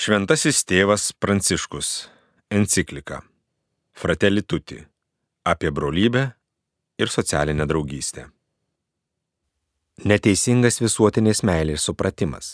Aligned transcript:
Šventasis 0.00 0.62
tėvas 0.64 1.10
Pranciškus. 1.12 1.88
Enciklika. 2.48 3.18
Fratelli 3.92 4.40
Tutti. 4.40 4.78
Apie 5.44 5.68
brolybę 5.70 6.22
ir 6.96 7.12
socialinę 7.12 7.66
draugystę. 7.68 8.24
Neteisingas 10.08 10.80
visuotinės 10.80 11.44
meilės 11.44 11.84
supratimas. 11.84 12.48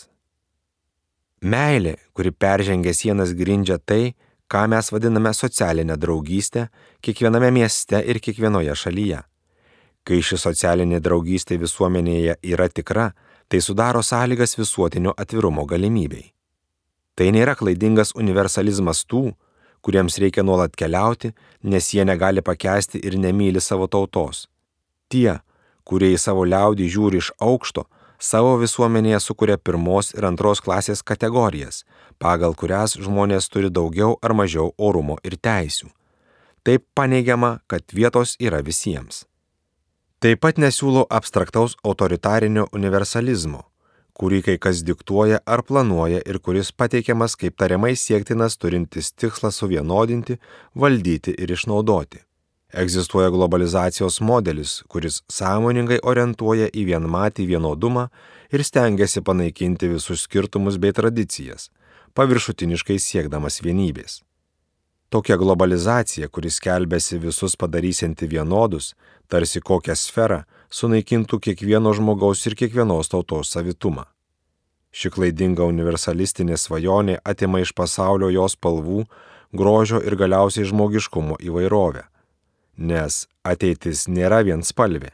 Meilė, 1.39 1.95
kuri 2.11 2.35
peržengia 2.35 2.91
sienas 2.91 3.31
grindžia 3.31 3.79
tai, 3.79 4.17
ką 4.51 4.67
mes 4.75 4.91
vadiname 4.91 5.31
socialinę 5.31 5.95
draugystę 5.95 6.67
kiekviename 6.99 7.55
mieste 7.61 8.03
ir 8.03 8.19
kiekvienoje 8.19 8.75
šalyje. 8.75 9.23
Kai 10.03 10.19
ši 10.19 10.43
socialinė 10.49 10.99
draugystė 10.99 11.63
visuomenėje 11.63 12.41
yra 12.43 12.67
tikra, 12.67 13.13
tai 13.47 13.63
sudaro 13.63 14.03
sąlygas 14.03 14.59
visuotinio 14.59 15.15
atvirumo 15.15 15.63
galimybei. 15.63 16.33
Tai 17.17 17.31
nėra 17.33 17.55
klaidingas 17.57 18.13
universalizmas 18.13 19.01
tų, 19.09 19.31
kuriems 19.81 20.19
reikia 20.21 20.43
nuolat 20.45 20.75
keliauti, 20.77 21.33
nes 21.63 21.89
jie 21.93 22.05
negali 22.05 22.43
pakęsti 22.45 23.01
ir 23.01 23.17
nemyli 23.17 23.61
savo 23.63 23.87
tautos. 23.89 24.45
Tie, 25.09 25.39
kurie 25.87 26.11
į 26.13 26.19
savo 26.21 26.43
liaudį 26.45 26.89
žiūri 26.93 27.21
iš 27.23 27.31
aukšto, 27.41 27.87
savo 28.19 28.57
visuomenėje 28.61 29.21
sukuria 29.23 29.57
pirmos 29.57 30.11
ir 30.13 30.27
antros 30.29 30.61
klasės 30.61 31.01
kategorijas, 31.01 31.85
pagal 32.21 32.53
kurias 32.53 32.97
žmonės 33.01 33.49
turi 33.49 33.71
daugiau 33.73 34.17
ar 34.21 34.35
mažiau 34.37 34.73
orumo 34.77 35.17
ir 35.23 35.37
teisių. 35.41 35.89
Taip 36.67 36.83
paneigiama, 36.93 37.61
kad 37.67 37.81
vietos 37.93 38.35
yra 38.43 38.61
visiems. 38.61 39.23
Taip 40.19 40.41
pat 40.43 40.57
nesiūlau 40.57 41.05
abstraktaus 41.09 41.77
autoritarinio 41.85 42.67
universalizmo, 42.73 43.63
kurį 44.17 44.41
kai 44.45 44.55
kas 44.57 44.81
diktuoja 44.85 45.41
ar 45.45 45.61
planuoja 45.67 46.23
ir 46.25 46.39
kuris 46.41 46.71
pateikiamas 46.73 47.35
kaip 47.37 47.57
tariamai 47.61 47.93
siektinas 47.95 48.57
turintis 48.57 49.11
tikslą 49.13 49.51
suvienodinti, 49.53 50.39
valdyti 50.75 51.35
ir 51.37 51.53
išnaudoti. 51.53 52.23
Egzistuoja 52.73 53.29
globalizacijos 53.31 54.19
modelis, 54.21 54.81
kuris 54.91 55.21
sąmoningai 55.31 56.01
orientuoja 56.03 56.67
į 56.73 56.83
vienmatį 56.89 57.45
vienodumą 57.53 58.09
ir 58.51 58.63
stengiasi 58.63 59.23
panaikinti 59.23 59.87
visus 59.93 60.25
skirtumus 60.27 60.79
bei 60.81 60.91
tradicijas, 60.91 61.69
paviršutiniškai 62.17 62.97
siekdamas 62.99 63.61
vienybės. 63.63 64.21
Tokia 65.07 65.37
globalizacija, 65.39 66.27
kuris 66.27 66.59
kelbėsi 66.59 67.21
visus 67.23 67.55
padarysianti 67.55 68.27
vienodus, 68.27 68.91
tarsi 69.31 69.61
kokią 69.63 69.95
sferą, 69.95 70.41
sunaikintų 70.69 71.39
kiekvieno 71.39 71.93
žmogaus 71.95 72.45
ir 72.47 72.55
kiekvienos 72.59 73.09
tautos 73.11 73.51
savitumą. 73.53 74.05
Ši 74.91 75.11
klaidinga 75.13 75.67
universalistinė 75.67 76.57
svajonė 76.57 77.19
atima 77.23 77.61
iš 77.61 77.73
pasaulio 77.77 78.29
jos 78.33 78.55
spalvų, 78.57 79.05
grožio 79.53 80.01
ir 80.01 80.15
galiausiai 80.19 80.67
žmogiškumo 80.67 81.37
įvairovę. 81.43 82.03
Nes 82.77 83.25
ateitis 83.43 84.07
nėra 84.07 84.43
vien 84.45 84.63
spalvė. 84.63 85.11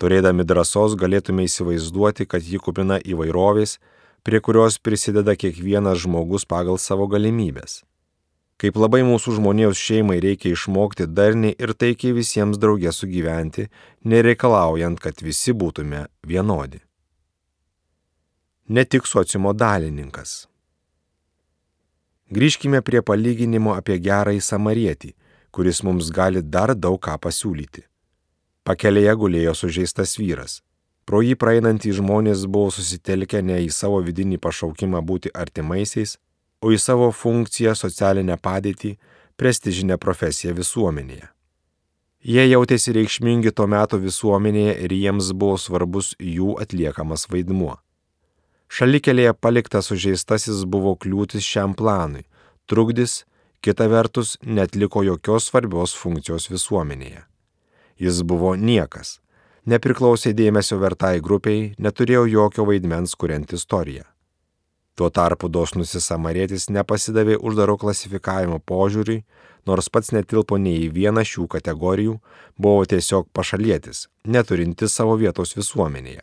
Turėdami 0.00 0.44
drąsos 0.44 0.96
galėtume 0.98 1.46
įsivaizduoti, 1.46 2.26
kad 2.26 2.42
ji 2.42 2.58
kupina 2.58 2.98
įvairovės, 2.98 3.78
prie 4.26 4.40
kurios 4.40 4.78
prisideda 4.82 5.36
kiekvienas 5.38 6.02
žmogus 6.02 6.44
pagal 6.48 6.80
savo 6.82 7.06
galimybės. 7.06 7.82
Kaip 8.64 8.78
labai 8.80 9.02
mūsų 9.04 9.34
žmonijos 9.36 9.76
šeimai 9.76 10.14
reikia 10.24 10.54
išmokti 10.54 11.04
darniai 11.04 11.52
ir 11.60 11.74
taikiai 11.76 12.14
visiems 12.16 12.56
draugė 12.56 12.94
sugyventi, 12.96 13.66
nereikalaujant, 14.08 15.02
kad 15.04 15.20
visi 15.20 15.52
būtume 15.52 16.06
vienodi. 16.24 16.80
Ne 18.72 18.86
tik 18.88 19.04
sociumo 19.04 19.52
dalininkas. 19.52 20.46
Grįžkime 22.32 22.80
prie 22.80 23.04
palyginimo 23.04 23.76
apie 23.76 23.98
gerąjį 24.00 24.40
samarietį, 24.40 25.12
kuris 25.52 25.84
mums 25.84 26.08
gali 26.08 26.40
dar 26.40 26.72
daug 26.72 26.96
ką 27.04 27.20
pasiūlyti. 27.20 27.84
Pakelėje 28.64 29.12
gulėjo 29.20 29.52
sužeistas 29.60 30.16
vyras. 30.16 30.62
Pro 31.04 31.20
jį 31.20 31.36
praeinantys 31.36 32.00
žmonės 32.00 32.48
buvo 32.48 32.72
susitelkę 32.72 33.44
ne 33.44 33.60
į 33.66 33.68
savo 33.68 34.00
vidinį 34.00 34.40
pašaukimą 34.40 35.04
būti 35.04 35.36
artimaisiais, 35.36 36.16
o 36.64 36.72
į 36.72 36.80
savo 36.80 37.10
funkciją, 37.12 37.74
socialinę 37.76 38.38
padėtį, 38.40 38.94
prestižinę 39.36 39.98
profesiją 40.00 40.54
visuomenėje. 40.56 41.28
Jie 42.24 42.44
jautėsi 42.48 42.94
reikšmingi 42.96 43.50
tuo 43.52 43.66
metu 43.68 43.98
visuomenėje 44.00 44.78
ir 44.86 44.92
jiems 44.96 45.34
buvo 45.36 45.58
svarbus 45.60 46.14
jų 46.16 46.54
atliekamas 46.62 47.26
vaidmuo. 47.28 47.74
Šalikelėje 48.72 49.34
paliktas 49.36 49.90
sužeistasis 49.90 50.62
buvo 50.64 50.94
kliūtis 50.96 51.44
šiam 51.44 51.74
planui, 51.76 52.24
trukdis, 52.64 53.26
kita 53.60 53.90
vertus, 53.92 54.38
netliko 54.40 55.04
jokios 55.04 55.50
svarbios 55.50 55.92
funkcijos 56.00 56.48
visuomenėje. 56.48 57.26
Jis 58.00 58.22
buvo 58.24 58.54
niekas, 58.56 59.18
nepriklausė 59.68 60.32
dėmesio 60.32 60.80
vertai 60.80 61.20
grupiai, 61.20 61.74
neturėjo 61.78 62.24
jokio 62.38 62.64
vaidmens 62.72 63.14
kuriant 63.20 63.52
istoriją. 63.52 64.13
Tuo 64.94 65.10
tarpu 65.10 65.48
dosnusis 65.50 66.06
samarietis 66.06 66.68
nepasidavė 66.70 67.40
uždaro 67.42 67.74
klasifikavimo 67.80 68.60
požiūriui, 68.62 69.24
nors 69.66 69.88
pats 69.90 70.12
netilpo 70.14 70.58
nei 70.60 70.84
į 70.84 70.92
vieną 70.94 71.24
šių 71.26 71.48
kategorijų, 71.56 72.18
buvo 72.58 72.84
tiesiog 72.86 73.26
pašalietis, 73.34 74.06
neturintis 74.24 74.94
savo 74.94 75.16
vietos 75.18 75.56
visuomenėje. 75.58 76.22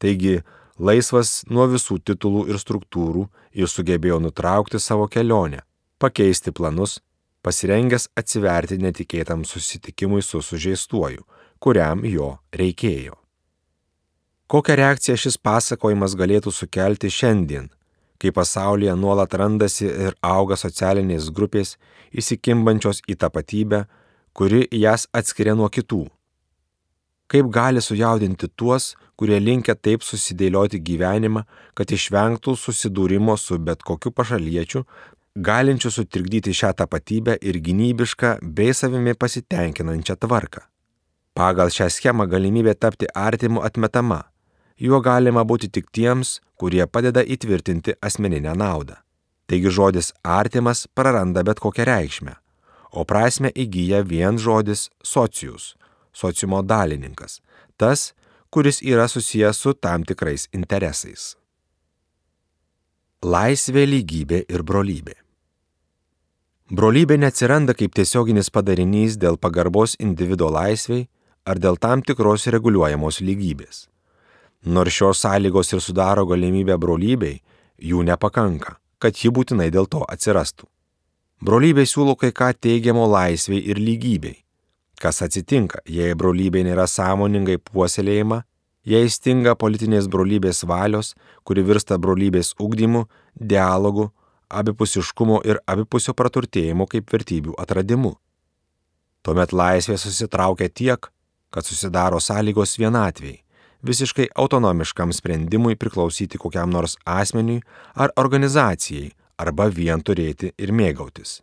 Taigi, 0.00 0.40
laisvas 0.76 1.40
nuo 1.48 1.68
visų 1.72 2.00
titulų 2.04 2.48
ir 2.52 2.60
struktūrų 2.60 3.26
ir 3.56 3.68
sugebėjo 3.68 4.20
nutraukti 4.26 4.80
savo 4.80 5.08
kelionę, 5.08 5.62
pakeisti 6.00 6.52
planus, 6.52 6.98
pasirengęs 7.40 8.10
atsiverti 8.16 8.80
netikėtam 8.80 9.46
susitikimui 9.48 10.20
su 10.24 10.42
sužeistuoju, 10.44 11.24
kuriam 11.60 12.04
jo 12.04 12.34
reikėjo. 12.52 13.19
Kokią 14.50 14.74
reakciją 14.74 15.14
šis 15.14 15.36
pasakojimas 15.38 16.16
galėtų 16.18 16.50
sukelti 16.50 17.06
šiandien, 17.14 17.68
kai 18.18 18.32
pasaulyje 18.34 18.96
nuolat 18.98 19.34
randasi 19.38 19.84
ir 19.86 20.16
auga 20.26 20.56
socialinės 20.58 21.28
grupės 21.36 21.76
įsikimbančios 22.10 22.98
į 23.06 23.14
tapatybę, 23.22 23.84
kuri 24.34 24.64
jas 24.74 25.04
atskiria 25.14 25.54
nuo 25.54 25.68
kitų? 25.70 26.00
Kaip 27.30 27.52
gali 27.54 27.78
sujaudinti 27.78 28.48
tuos, 28.58 28.96
kurie 29.14 29.38
linkia 29.38 29.76
taip 29.78 30.02
susidėlioti 30.02 30.82
gyvenimą, 30.82 31.44
kad 31.78 31.94
išvengtų 31.94 32.56
susidūrimo 32.58 33.38
su 33.38 33.60
bet 33.62 33.86
kokiu 33.86 34.10
pašaliečiu, 34.10 34.82
galinčiu 35.38 35.94
sutrikdyti 35.94 36.56
šią 36.62 36.72
tapatybę 36.82 37.38
ir 37.38 37.60
gynybišką 37.62 38.40
bei 38.42 38.74
savimi 38.74 39.14
pasitenkinančią 39.14 40.18
tvarką. 40.26 40.66
Pagal 41.38 41.70
šią 41.70 41.86
schemą 41.86 42.26
galimybė 42.26 42.74
tapti 42.74 43.06
artimu 43.14 43.62
atmetama, 43.62 44.24
juo 44.80 45.00
galima 45.04 45.44
būti 45.44 45.68
tik 45.68 45.90
tiems, 45.92 46.40
kurie 46.56 46.86
padeda 46.86 47.22
įtvirtinti 47.22 47.96
asmeninę 48.00 48.54
naudą. 48.56 48.96
Taigi 49.50 49.72
žodis 49.76 50.12
artimas 50.22 50.86
praranda 50.94 51.42
bet 51.42 51.60
kokią 51.60 51.84
reikšmę, 51.88 52.36
o 52.94 53.04
prasme 53.04 53.50
įgyja 53.50 54.04
vien 54.06 54.38
žodis 54.38 54.88
socius, 55.02 55.74
sociumo 56.14 56.62
dalininkas, 56.62 57.40
tas, 57.76 58.12
kuris 58.50 58.80
yra 58.82 59.08
susijęs 59.10 59.58
su 59.58 59.74
tam 59.74 60.06
tikrais 60.06 60.46
interesais. 60.54 61.34
Laisvė, 63.20 63.84
lygybė 63.84 64.44
ir 64.48 64.62
brolybė. 64.64 65.16
Brolybė 66.70 67.18
neatsiranda 67.18 67.74
kaip 67.74 67.92
tiesioginis 67.98 68.48
padarinys 68.54 69.18
dėl 69.18 69.36
pagarbos 69.36 69.96
individuo 69.98 70.48
laisviai 70.54 71.08
ar 71.44 71.58
dėl 71.58 71.76
tam 71.76 72.06
tikros 72.06 72.46
reguliuojamos 72.54 73.18
lygybės. 73.20 73.89
Nors 74.64 74.92
šios 74.92 75.22
sąlygos 75.24 75.72
ir 75.72 75.80
sudaro 75.80 76.26
galimybę 76.28 76.76
brolybei, 76.76 77.40
jų 77.80 78.02
nepakanka, 78.04 78.76
kad 79.00 79.16
ji 79.16 79.32
būtinai 79.32 79.70
dėl 79.72 79.88
to 79.88 80.02
atsirastų. 80.04 80.66
Brolybė 81.40 81.86
siūlo 81.88 82.12
kai 82.20 82.28
ką 82.36 82.50
teigiamo 82.52 83.06
laisviai 83.08 83.62
ir 83.72 83.80
lygybei. 83.80 84.36
Kas 85.00 85.22
atsitinka, 85.24 85.80
jei 85.88 86.12
brolybė 86.12 86.60
nėra 86.66 86.84
sąmoningai 86.84 87.56
puoselėjama, 87.56 88.42
jei 88.84 89.08
stinga 89.08 89.56
politinės 89.56 90.12
brolybės 90.12 90.66
valios, 90.68 91.14
kuri 91.44 91.64
virsta 91.64 91.96
brolybės 91.96 92.52
ugdymu, 92.60 93.06
dialogu, 93.32 94.10
abipusiškumo 94.50 95.40
ir 95.48 95.64
abipusio 95.64 96.12
praturtėjimo 96.12 96.84
kaip 96.84 97.08
vertybių 97.08 97.56
atradimu. 97.56 98.18
Tuomet 99.24 99.56
laisvė 99.56 99.96
susitraukia 99.96 100.68
tiek, 100.68 101.08
kad 101.48 101.64
susidaro 101.64 102.20
sąlygos 102.20 102.76
vienatvėjai 102.76 103.40
visiškai 103.82 104.28
autonomiškam 104.34 105.12
sprendimui 105.12 105.76
priklausyti 105.76 106.38
kokiam 106.38 106.70
nors 106.70 106.96
asmeniui 107.04 107.62
ar 107.94 108.12
organizacijai 108.16 109.10
arba 109.40 109.68
vien 109.68 110.02
turėti 110.02 110.52
ir 110.58 110.72
mėgautis. 110.72 111.40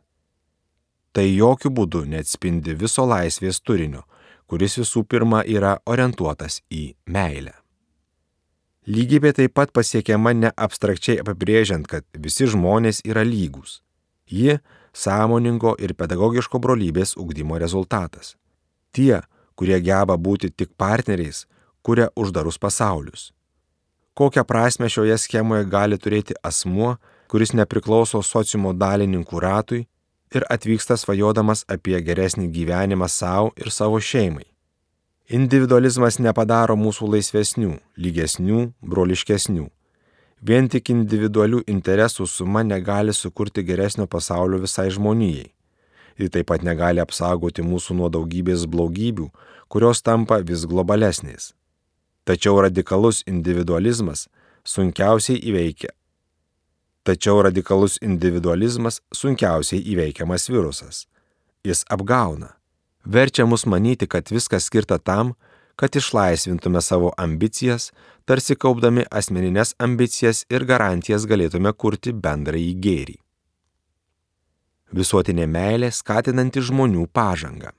Tai 1.14 1.26
jokių 1.26 1.72
būdų 1.74 2.04
neatspindi 2.12 2.76
viso 2.78 3.06
laisvės 3.10 3.62
turinio, 3.66 4.04
kuris 4.46 4.78
visų 4.78 5.04
pirma 5.04 5.42
yra 5.44 5.78
orientuotas 5.86 6.62
į 6.70 6.92
meilę. 7.10 7.56
Lygybė 8.88 9.34
taip 9.36 9.52
pat 9.58 9.74
pasiekiama 9.76 10.32
ne 10.34 10.52
abstrakčiai 10.56 11.18
apibrėžiant, 11.20 11.88
kad 11.92 12.06
visi 12.16 12.48
žmonės 12.48 13.02
yra 13.04 13.26
lygus. 13.28 13.82
Ji 14.32 14.60
sąmoningo 14.96 15.74
ir 15.84 15.92
pedagogiško 15.98 16.62
brolybės 16.64 17.18
ugdymo 17.20 17.60
rezultatas. 17.60 18.36
Tie, 18.96 19.20
kurie 19.60 19.82
geba 19.84 20.16
būti 20.16 20.54
tik 20.56 20.72
partneriais, 20.80 21.44
kuria 21.82 22.10
uždarus 22.16 22.58
pasaulius. 22.58 23.32
Kokią 24.18 24.44
prasme 24.44 24.90
šioje 24.90 25.18
schemoje 25.22 25.66
gali 25.70 25.98
turėti 26.02 26.34
asmuo, 26.44 26.96
kuris 27.30 27.54
nepriklauso 27.54 28.24
sociumo 28.24 28.74
dalininkų 28.74 29.40
ratui 29.44 29.84
ir 30.36 30.46
atvyksta 30.50 30.98
svajodamas 30.98 31.64
apie 31.70 32.00
geresnį 32.02 32.48
gyvenimą 32.52 33.08
savo 33.12 33.52
ir 33.56 33.72
savo 33.72 34.00
šeimai. 34.00 34.48
Individualizmas 35.28 36.22
nepadaro 36.24 36.78
mūsų 36.80 37.10
laisvesnių, 37.14 37.74
lygesnių, 38.00 38.62
broliškesnių. 38.80 39.68
Vien 40.48 40.70
tik 40.72 40.92
individualių 40.94 41.64
interesų 41.68 42.28
suma 42.32 42.64
negali 42.64 43.14
sukurti 43.14 43.64
geresnio 43.68 44.06
pasaulio 44.08 44.62
visai 44.64 44.88
žmonijai. 44.94 45.50
Ji 46.18 46.30
taip 46.34 46.48
pat 46.50 46.64
negali 46.64 47.02
apsaugoti 47.04 47.66
mūsų 47.66 47.98
nuo 48.00 48.10
daugybės 48.10 48.66
blogybių, 48.72 49.28
kurios 49.68 50.02
tampa 50.02 50.40
vis 50.42 50.64
globalesnės. 50.66 51.52
Tačiau 52.28 52.60
radikalus 52.60 53.22
individualizmas 53.24 54.26
sunkiausiai 54.68 55.40
įveikia. 55.48 55.94
Tačiau 57.08 57.40
radikalus 57.46 57.96
individualizmas 58.04 59.00
sunkiausiai 59.16 59.80
įveikiamas 59.94 60.50
virusas. 60.52 61.06
Jis 61.64 61.86
apgauna. 61.88 62.58
Verčia 63.08 63.46
mus 63.48 63.64
manyti, 63.64 64.10
kad 64.12 64.28
viskas 64.28 64.68
skirta 64.68 64.98
tam, 65.00 65.38
kad 65.80 65.96
išlaisvintume 65.96 66.82
savo 66.82 67.14
ambicijas, 67.16 67.94
tarsi 68.28 68.60
kaupdami 68.60 69.08
asmeninės 69.08 69.78
ambicijas 69.80 70.44
ir 70.52 70.68
garantijas 70.68 71.30
galėtume 71.32 71.72
kurti 71.80 72.12
bendrąjį 72.12 72.76
gėrį. 72.84 73.18
Visuotinė 75.00 75.48
meilė 75.48 75.94
skatinanti 75.96 76.60
žmonių 76.60 77.08
pažangą. 77.14 77.77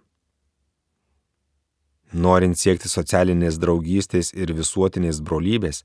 Norint 2.13 2.57
siekti 2.57 2.89
socialinės 2.89 3.59
draugystės 3.61 4.33
ir 4.33 4.55
visuotinės 4.57 5.21
brolybės, 5.21 5.83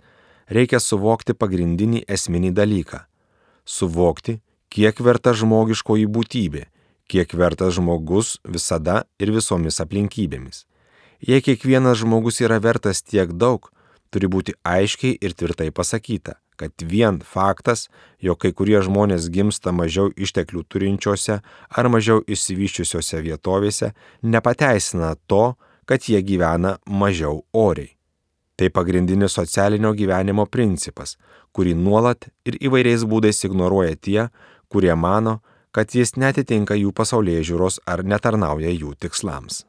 reikia 0.48 0.80
suvokti 0.80 1.34
pagrindinį 1.34 2.06
esminį 2.08 2.54
dalyką- 2.54 3.06
suvokti, 3.78 4.40
kiek 4.70 5.00
verta 5.00 5.34
žmogiškoji 5.34 6.08
būtybė, 6.08 6.66
kiek 7.08 7.34
vertas 7.34 7.76
žmogus 7.76 8.38
visada 8.48 9.04
ir 9.20 9.32
visomis 9.32 9.80
aplinkybėmis. 9.84 10.66
Jei 11.20 11.42
kiekvienas 11.42 12.02
žmogus 12.04 12.42
yra 12.42 12.60
vertas 12.60 13.02
tiek 13.02 13.30
daug, 13.32 13.70
turi 14.12 14.28
būti 14.28 14.54
aiškiai 14.64 15.18
ir 15.22 15.34
tvirtai 15.34 15.72
pasakyta, 15.72 16.36
kad 16.58 16.72
vien 16.78 17.20
faktas, 17.20 17.88
jog 18.20 18.40
kai 18.40 18.52
kurie 18.52 18.80
žmonės 18.82 19.30
gimsta 19.30 19.72
mažiau 19.72 20.12
išteklių 20.16 20.64
turinčiose 20.70 21.42
ar 21.70 21.90
mažiau 21.90 22.22
išsivyščiusiose 22.28 23.22
vietovėse, 23.24 23.94
nepateisina 24.22 25.16
to, 25.28 25.56
kad 25.86 26.06
jie 26.10 26.22
gyvena 26.22 26.78
mažiau 26.88 27.44
oriai. 27.54 27.96
Tai 28.56 28.70
pagrindinis 28.70 29.34
socialinio 29.34 29.94
gyvenimo 29.98 30.46
principas, 30.46 31.18
kurį 31.54 31.74
nuolat 31.78 32.30
ir 32.46 32.60
įvairiais 32.62 33.06
būdais 33.10 33.42
ignoruoja 33.48 33.96
tie, 33.98 34.30
kurie 34.70 34.94
mano, 34.96 35.40
kad 35.74 35.90
jis 35.90 36.16
netitinka 36.22 36.78
jų 36.78 36.94
pasaulyje 36.94 37.44
žiūros 37.50 37.80
ar 37.90 38.06
netarnauja 38.06 38.70
jų 38.74 38.94
tikslams. 39.02 39.64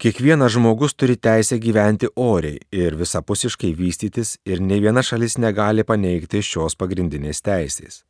Kiekvienas 0.00 0.54
žmogus 0.54 0.94
turi 0.96 1.18
teisę 1.20 1.58
gyventi 1.60 2.08
oriai 2.16 2.56
ir 2.72 2.96
visapusiškai 2.96 3.74
vystytis 3.76 4.38
ir 4.48 4.62
ne 4.64 4.78
viena 4.80 5.04
šalis 5.04 5.36
negali 5.36 5.84
paneigti 5.84 6.40
šios 6.40 6.78
pagrindinės 6.80 7.44
teisės. 7.44 8.00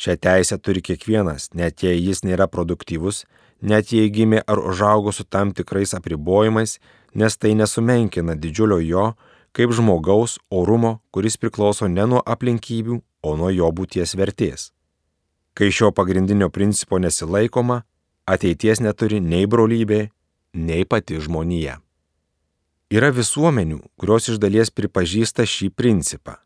Šią 0.00 0.16
teisę 0.16 0.56
turi 0.64 0.80
kiekvienas, 0.80 1.50
net 1.52 1.82
jei 1.84 1.98
jis 2.00 2.22
nėra 2.24 2.46
produktyvus, 2.48 3.26
net 3.60 3.92
jei 3.92 4.08
gimė 4.08 4.40
ar 4.48 4.62
užaugo 4.70 5.12
su 5.12 5.26
tam 5.28 5.52
tikrais 5.52 5.92
apribojimais, 5.98 6.78
nes 7.12 7.36
tai 7.36 7.52
nesumenkina 7.58 8.38
didžiulio 8.38 8.78
jo 8.80 9.10
kaip 9.52 9.72
žmogaus 9.74 10.38
orumo, 10.50 11.00
kuris 11.10 11.36
priklauso 11.36 11.88
ne 11.88 12.06
nuo 12.06 12.22
aplinkybių, 12.24 13.00
o 13.22 13.36
nuo 13.36 13.50
jo 13.52 13.68
būties 13.74 14.14
vertės. 14.16 14.70
Kai 15.54 15.68
šio 15.74 15.90
pagrindinio 15.92 16.48
principo 16.48 17.00
nesilaikoma, 17.02 17.82
ateities 18.24 18.80
neturi 18.80 19.20
nei 19.20 19.48
brolybė, 19.50 20.06
nei 20.54 20.86
pati 20.86 21.18
žmonija. 21.20 21.80
Yra 22.90 23.10
visuomenių, 23.14 23.82
kurios 23.98 24.30
iš 24.30 24.38
dalies 24.42 24.70
pripažįsta 24.74 25.44
šį 25.46 25.70
principą. 25.74 26.38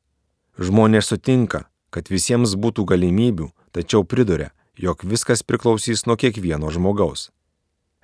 Žmonės 0.61 1.13
sutinka, 1.13 1.65
kad 1.95 2.11
visiems 2.11 2.57
būtų 2.59 2.89
galimybių, 2.91 3.49
tačiau 3.71 4.03
priduria, 4.03 4.51
jog 4.75 5.07
viskas 5.07 5.47
priklausys 5.47 6.05
nuo 6.09 6.19
kiekvieno 6.19 6.71
žmogaus. 6.75 7.31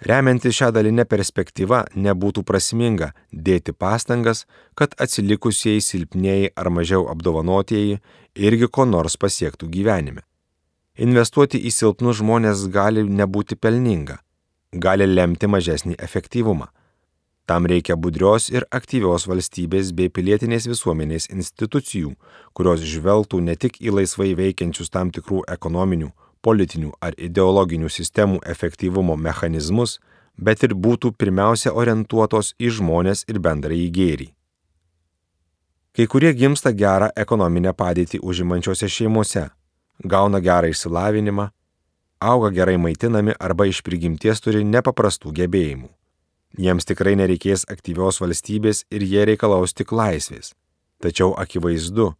Remiantis 0.00 0.56
šią 0.56 0.70
dalinę 0.72 1.04
perspektyvą 1.04 1.82
nebūtų 1.92 2.44
prasminga 2.48 3.10
dėti 3.32 3.74
pastangas, 3.76 4.46
kad 4.78 4.94
atsilikusieji 4.96 5.82
silpnieji 5.84 6.54
ar 6.56 6.70
mažiau 6.72 7.04
apdovanotieji 7.12 7.98
irgi 8.34 8.68
ko 8.72 8.86
nors 8.88 9.18
pasiektų 9.20 9.68
gyvenime. 9.74 10.24
Investuoti 10.96 11.60
į 11.60 11.72
silpnus 11.74 12.22
žmonės 12.22 12.64
gali 12.72 13.04
nebūti 13.04 13.60
pelninga, 13.60 14.16
gali 14.72 15.04
lemti 15.04 15.50
mažesnį 15.50 15.98
efektyvumą. 16.00 16.70
Tam 17.50 17.66
reikia 17.66 17.96
budrios 17.98 18.44
ir 18.54 18.62
aktyvios 18.70 19.24
valstybės 19.26 19.88
bei 19.98 20.06
pilietinės 20.06 20.68
visuomenės 20.70 21.24
institucijų, 21.34 22.12
kurios 22.54 22.84
žvelgtų 22.86 23.40
ne 23.42 23.56
tik 23.58 23.80
į 23.82 23.90
laisvai 23.96 24.36
veikiančius 24.38 24.92
tam 24.94 25.10
tikrų 25.10 25.40
ekonominių, 25.56 26.12
politinių 26.46 26.92
ar 27.02 27.18
ideologinių 27.18 27.90
sistemų 27.90 28.38
efektyvumo 28.54 29.18
mechanizmus, 29.18 29.98
bet 30.38 30.62
ir 30.62 30.78
būtų 30.78 31.10
pirmiausia 31.18 31.74
orientuotos 31.74 32.54
į 32.54 32.70
žmonės 32.78 33.26
ir 33.26 33.42
bendrąjį 33.42 33.90
gėrį. 33.98 34.30
Kai 35.90 36.06
kurie 36.06 36.30
gimsta 36.38 36.70
gerą 36.70 37.10
ekonominę 37.18 37.74
padėtį 37.74 38.22
užimančiose 38.22 38.86
šeimose, 38.86 39.48
gauna 40.06 40.38
gerą 40.38 40.70
išsilavinimą, 40.70 41.50
auga 42.22 42.54
gerai 42.54 42.78
maitinami 42.78 43.34
arba 43.40 43.66
iš 43.66 43.82
prigimties 43.82 44.38
turi 44.38 44.62
nepaprastų 44.62 45.34
gebėjimų. 45.34 45.96
Jiems 46.58 46.86
tikrai 46.88 47.14
nereikės 47.18 47.66
aktyvios 47.70 48.20
valstybės 48.22 48.84
ir 48.90 49.04
jie 49.06 49.26
reikalaus 49.28 49.74
tik 49.74 49.92
laisvės. 49.92 50.54
Tačiau 51.00 51.34
akivaizdu, 51.38 52.10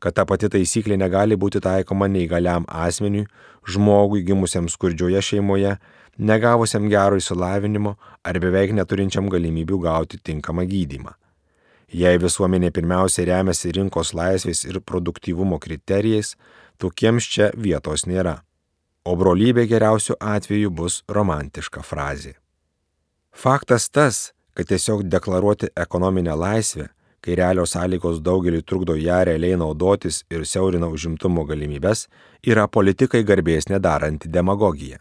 kad 0.00 0.14
ta 0.16 0.24
pati 0.24 0.48
taisyklė 0.48 0.96
negali 1.00 1.36
būti 1.36 1.60
taikoma 1.60 2.08
neįgaliam 2.08 2.66
asmeniui, 2.68 3.26
žmogui 3.66 4.22
gimusiam 4.24 4.68
skurdžioje 4.70 5.22
šeimoje, 5.30 5.76
negavusiam 6.18 6.88
gero 6.88 7.18
įsilavinimo 7.20 7.96
ar 8.24 8.40
beveik 8.40 8.72
neturinčiam 8.76 9.28
galimybių 9.28 9.80
gauti 9.84 10.20
tinkamą 10.22 10.66
gydymą. 10.70 11.16
Jei 11.90 12.20
visuomenė 12.22 12.70
pirmiausia 12.70 13.26
remiasi 13.26 13.74
rinkos 13.74 14.14
laisvės 14.14 14.62
ir 14.64 14.78
produktyvumo 14.80 15.58
kriterijais, 15.58 16.36
tokiems 16.78 17.26
čia 17.26 17.50
vietos 17.56 18.06
nėra 18.06 18.38
o 19.04 19.16
brolybė 19.16 19.66
geriausiu 19.70 20.16
atveju 20.20 20.70
bus 20.70 21.00
romantiška 21.08 21.82
frazė. 21.86 22.36
Faktas 23.32 23.88
tas, 23.88 24.32
kad 24.54 24.66
tiesiog 24.66 25.02
deklaruoti 25.08 25.70
ekonominę 25.76 26.34
laisvę, 26.36 26.88
kai 27.20 27.34
realios 27.34 27.70
sąlygos 27.70 28.20
daugeliu 28.20 28.62
trukdo 28.62 28.96
ją 28.96 29.24
realiai 29.24 29.56
naudotis 29.56 30.24
ir 30.30 30.46
siaurina 30.46 30.88
užimtumo 30.88 31.44
galimybės, 31.44 32.08
yra 32.46 32.66
politikai 32.68 33.22
garbės 33.24 33.68
nedaranti 33.68 34.28
demagogija. 34.28 34.98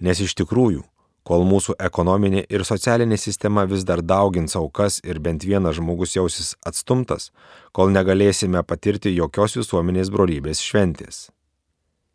Nes 0.00 0.20
iš 0.22 0.34
tikrųjų, 0.38 0.84
kol 1.26 1.44
mūsų 1.44 1.76
ekonominė 1.78 2.44
ir 2.48 2.64
socialinė 2.64 3.18
sistema 3.20 3.66
vis 3.68 3.84
dar 3.84 4.02
daugins 4.02 4.56
aukas 4.56 5.00
ir 5.04 5.20
bent 5.20 5.44
vienas 5.44 5.76
žmogus 5.76 6.16
jausis 6.16 6.54
atstumtas, 6.66 7.30
kol 7.72 7.90
negalėsime 7.90 8.62
patirti 8.62 9.12
jokios 9.14 9.58
visuomenės 9.58 10.10
brolybės 10.14 10.62
šventės. 10.64 11.28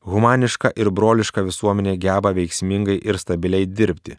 Humaniška 0.05 0.71
ir 0.77 0.91
broliška 0.91 1.43
visuomenė 1.45 1.97
geba 1.97 2.31
veiksmingai 2.33 2.99
ir 3.03 3.17
stabiliai 3.17 3.65
dirbti, 3.65 4.17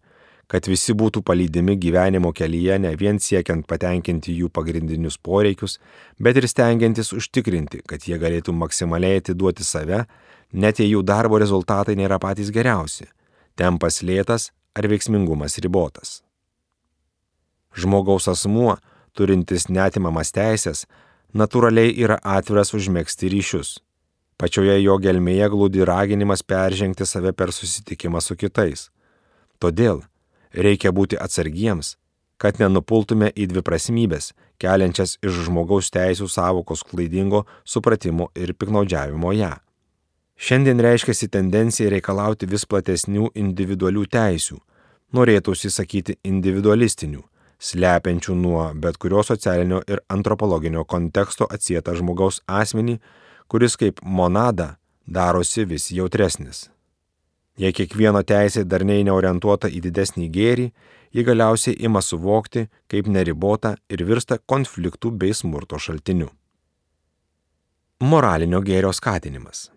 kad 0.51 0.69
visi 0.71 0.95
būtų 0.95 1.23
palydimi 1.27 1.77
gyvenimo 1.83 2.33
kelyje 2.37 2.79
ne 2.83 2.93
vien 2.99 3.19
siekiant 3.23 3.67
patenkinti 3.67 4.35
jų 4.41 4.51
pagrindinius 4.55 5.19
poreikius, 5.19 5.79
bet 6.23 6.39
ir 6.39 6.47
stengiantis 6.51 7.13
užtikrinti, 7.17 7.83
kad 7.87 8.07
jie 8.07 8.19
galėtų 8.23 8.55
maksimaliai 8.55 9.23
atiduoti 9.23 9.67
save, 9.67 10.05
net 10.53 10.83
jei 10.83 10.93
jų 10.93 11.03
darbo 11.07 11.41
rezultatai 11.43 11.97
nėra 11.99 12.21
patys 12.23 12.53
geriausi, 12.55 13.09
tempas 13.59 14.03
lėtas 14.03 14.53
ar 14.77 14.87
veiksmingumas 14.93 15.59
ribotas. 15.65 16.21
Žmogaus 17.77 18.29
asmuo, 18.33 18.77
turintis 19.13 19.67
netimamas 19.69 20.31
teisės, 20.33 20.87
natūraliai 21.35 21.91
yra 21.97 22.21
atviras 22.23 22.73
užmėgsti 22.77 23.33
ryšius 23.35 23.77
Pačioje 24.37 24.75
jo 24.83 24.99
gelmėje 25.01 25.49
glūdi 25.49 25.85
raginimas 25.89 26.43
peržengti 26.45 27.07
save 27.09 27.33
per 27.33 27.55
susitikimą 27.57 28.21
su 28.21 28.37
kitais. 28.37 28.91
Todėl 29.57 30.03
reikia 30.57 30.93
būti 30.93 31.19
atsargiems, 31.21 31.95
kad 32.41 32.59
nenupultume 32.61 33.31
į 33.33 33.49
dviprasmybės, 33.53 34.33
keliančias 34.61 35.17
iš 35.25 35.45
žmogaus 35.47 35.91
teisų 35.93 36.29
savokos 36.33 36.85
klaidingo 36.85 37.45
supratimo 37.65 38.31
ir 38.35 38.53
piknaudžiavimo 38.55 39.33
ją. 39.37 39.55
Šiandien 40.37 40.81
reiškiasi 40.85 41.31
tendencija 41.33 41.89
reikalauti 41.93 42.49
vis 42.49 42.67
platesnių 42.69 43.31
individualių 43.41 44.05
teisių, 44.13 44.59
norėtųsi 45.17 45.71
sakyti 45.73 46.19
individualistinių, 46.29 47.23
slepiančių 47.57 48.37
nuo 48.37 48.67
bet 48.77 48.99
kurio 49.01 49.25
socialinio 49.25 49.81
ir 49.89 50.03
antropologinio 50.13 50.85
konteksto 50.85 51.49
atsietą 51.49 51.97
žmogaus 51.97 52.43
asmenį, 52.47 52.99
kuris 53.49 53.81
kaip 53.81 54.03
monada 54.05 54.75
darosi 55.07 55.65
vis 55.65 55.89
jautresnis. 55.95 56.67
Jei 57.57 57.73
kiekvieno 57.73 58.21
teisė 58.21 58.67
darniai 58.69 59.05
neorientuota 59.09 59.71
į 59.73 59.81
didesnį 59.87 60.27
gėrį, 60.33 60.67
ji 61.17 61.25
galiausiai 61.25 61.77
ima 61.89 62.03
suvokti 62.05 62.67
kaip 62.93 63.09
neribota 63.09 63.77
ir 63.89 64.05
virsta 64.05 64.37
konfliktų 64.53 65.15
bei 65.23 65.33
smurto 65.33 65.81
šaltiniu. 65.81 66.29
Moralinio 68.05 68.61
gėrio 68.61 68.93
skatinimas. 68.93 69.71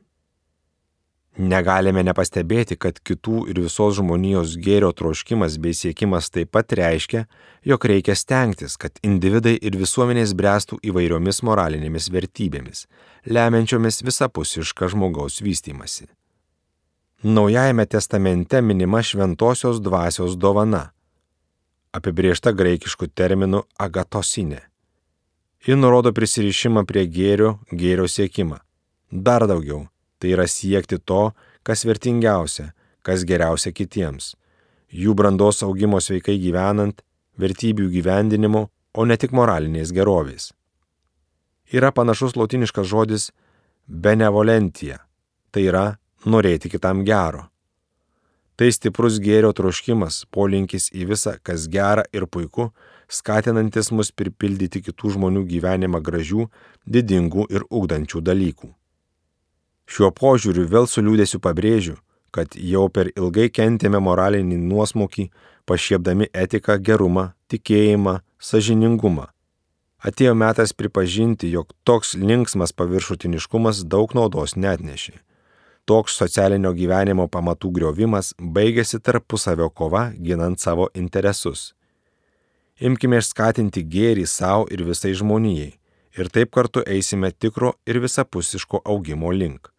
Negalime 1.39 2.01
nepastebėti, 2.03 2.75
kad 2.75 2.98
kitų 3.00 3.45
ir 3.53 3.62
visos 3.63 3.95
žmonijos 3.95 4.57
gėrio 4.59 4.89
troškimas 4.91 5.55
bei 5.63 5.71
siekimas 5.71 6.27
taip 6.36 6.51
pat 6.51 6.75
reiškia, 6.75 7.24
jog 7.63 7.86
reikia 7.88 8.17
stengtis, 8.19 8.75
kad 8.75 9.00
individai 9.07 9.55
ir 9.55 9.79
visuomenės 9.79 10.36
bręstų 10.36 10.81
įvairiomis 10.91 11.39
moralinėmis 11.48 12.12
vertybėmis, 12.12 12.88
lemiančiomis 13.24 14.03
visapusišką 14.03 14.91
žmogaus 14.91 15.39
vystimasi. 15.39 16.09
Naujajame 17.23 17.85
testamente 17.85 18.61
minima 18.61 19.03
šventosios 19.03 19.81
dvasios 19.81 20.38
dovana, 20.39 20.93
apibriešta 21.91 22.53
graikiškų 22.55 23.09
terminų 23.11 23.59
agatosinė. 23.75 24.61
Ji 25.67 25.75
nurodo 25.75 26.13
prisirišimą 26.15 26.85
prie 26.88 27.03
gėrio, 27.11 27.57
gėrio 27.75 28.07
siekimą. 28.07 28.61
Dar 29.11 29.49
daugiau, 29.51 29.89
tai 30.15 30.31
yra 30.31 30.47
siekti 30.47 31.01
to, 31.03 31.33
kas 31.67 31.83
vertingiausia, 31.83 32.71
kas 33.03 33.27
geriausia 33.27 33.75
kitiems. 33.75 34.38
Jų 34.88 35.11
brandos 35.11 35.59
augimo 35.67 35.99
sveikai 35.99 36.39
gyvenant, 36.39 37.03
vertybių 37.35 37.91
gyvendinimo, 37.99 38.69
o 38.95 39.03
ne 39.03 39.19
tik 39.19 39.35
moralinės 39.35 39.91
gerovės. 39.91 40.53
Yra 41.67 41.91
panašus 41.91 42.39
latiniškas 42.39 42.88
žodis 42.88 43.31
benevolencija, 43.91 45.03
tai 45.51 45.67
yra 45.67 45.89
norėti 46.25 46.69
kitam 46.69 47.03
gero. 47.07 47.47
Tai 48.59 48.67
stiprus 48.75 49.21
gėrio 49.23 49.53
troškimas, 49.55 50.25
polinkis 50.35 50.89
į 50.91 51.05
visą, 51.13 51.38
kas 51.39 51.69
gera 51.71 52.03
ir 52.11 52.25
puiku, 52.27 52.73
skatinantis 53.07 53.91
mus 53.95 54.11
pripildyti 54.11 54.81
kitų 54.83 55.13
žmonių 55.15 55.45
gyvenimą 55.47 56.01
gražių, 56.03 56.49
didingų 56.83 57.47
ir 57.55 57.63
ugdančių 57.69 58.19
dalykų. 58.19 58.73
Šiuo 59.89 60.11
požiūriu 60.11 60.67
vėl 60.69 60.89
su 60.91 61.01
liūdėsiu 61.01 61.39
pabrėžiu, 61.41 61.95
kad 62.35 62.53
jau 62.53 62.89
per 62.93 63.09
ilgai 63.15 63.47
kentėme 63.49 64.01
moralinį 64.03 64.59
nuosmukį, 64.59 65.29
pašiepdami 65.65 66.27
etiką, 66.33 66.75
gerumą, 66.77 67.31
tikėjimą, 67.49 68.19
sažiningumą. 68.38 69.29
Atėjo 69.99 70.35
metas 70.35 70.75
pripažinti, 70.75 71.49
jog 71.51 71.73
toks 71.83 72.13
linksmas 72.19 72.75
paviršutiniškumas 72.75 73.81
daug 73.88 74.13
naudos 74.15 74.55
netnešė. 74.55 75.17
Toks 75.89 76.19
socialinio 76.19 76.69
gyvenimo 76.77 77.24
pamatų 77.34 77.72
griovimas 77.74 78.27
baigėsi 78.38 79.00
tarpusavio 79.01 79.72
kova 79.74 80.12
ginant 80.13 80.62
savo 80.62 80.86
interesus. 80.93 81.72
Imkime 82.77 83.17
skatinti 83.25 83.81
gėrį 83.96 84.27
savo 84.29 84.67
ir 84.69 84.84
visai 84.86 85.15
žmonijai 85.17 85.72
ir 86.19 86.29
taip 86.36 86.51
kartu 86.53 86.84
eisime 86.86 87.31
tikro 87.31 87.74
ir 87.89 87.98
visapusiško 88.03 88.84
augimo 88.86 89.31
link. 89.34 89.72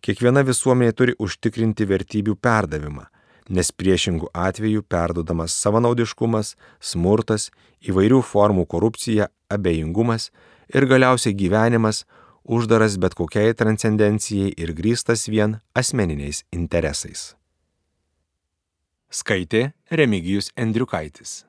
Kiekviena 0.00 0.40
visuomenė 0.48 0.94
turi 0.96 1.14
užtikrinti 1.20 1.84
vertybių 1.92 2.38
perdavimą, 2.40 3.04
nes 3.52 3.68
priešingų 3.68 4.32
atveju 4.32 4.86
perdodamas 4.88 5.52
savanaudiškumas, 5.66 6.54
smurtas, 6.80 7.50
įvairių 7.84 8.22
formų 8.24 8.64
korupcija, 8.72 9.28
abejingumas 9.52 10.30
ir 10.72 10.88
galiausiai 10.88 11.36
gyvenimas 11.36 12.06
uždaras 12.44 12.98
bet 12.98 13.14
kokiai 13.18 13.54
transcendencijai 13.54 14.54
ir 14.56 14.72
grįstas 14.76 15.26
vien 15.28 15.58
asmeniniais 15.74 16.44
interesais. 16.52 17.34
Skaitė 19.08 19.72
Remigijus 19.90 20.52
Endriukaitis. 20.56 21.47